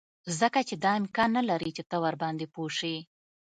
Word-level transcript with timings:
ځکه 0.39 0.59
چې 0.67 0.75
دا 0.83 0.91
امکان 1.01 1.29
نلري 1.37 1.71
چې 1.77 1.83
ته 1.89 1.95
ورباندې 2.03 2.45
پوه 2.53 2.71
شې 2.77 2.95